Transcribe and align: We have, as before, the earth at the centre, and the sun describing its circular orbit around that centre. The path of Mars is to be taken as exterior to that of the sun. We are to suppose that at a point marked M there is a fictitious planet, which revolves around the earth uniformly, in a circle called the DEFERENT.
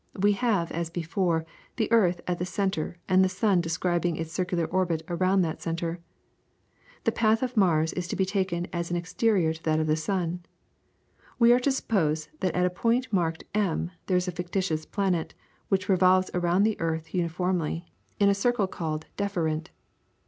We 0.19 0.31
have, 0.31 0.71
as 0.71 0.89
before, 0.89 1.45
the 1.75 1.91
earth 1.91 2.21
at 2.25 2.39
the 2.39 2.43
centre, 2.47 2.97
and 3.07 3.23
the 3.23 3.29
sun 3.29 3.61
describing 3.61 4.15
its 4.15 4.31
circular 4.33 4.65
orbit 4.65 5.03
around 5.07 5.43
that 5.43 5.61
centre. 5.61 5.99
The 7.03 7.11
path 7.11 7.43
of 7.43 7.55
Mars 7.55 7.93
is 7.93 8.07
to 8.07 8.15
be 8.15 8.25
taken 8.25 8.65
as 8.73 8.89
exterior 8.89 9.53
to 9.53 9.61
that 9.61 9.79
of 9.79 9.85
the 9.85 9.95
sun. 9.95 10.43
We 11.37 11.53
are 11.53 11.59
to 11.59 11.71
suppose 11.71 12.29
that 12.39 12.55
at 12.55 12.65
a 12.65 12.71
point 12.71 13.13
marked 13.13 13.43
M 13.53 13.91
there 14.07 14.17
is 14.17 14.27
a 14.27 14.31
fictitious 14.31 14.87
planet, 14.87 15.35
which 15.69 15.87
revolves 15.87 16.31
around 16.33 16.63
the 16.63 16.79
earth 16.81 17.13
uniformly, 17.13 17.85
in 18.19 18.27
a 18.27 18.33
circle 18.33 18.65
called 18.65 19.03
the 19.17 19.25
DEFERENT. 19.25 19.69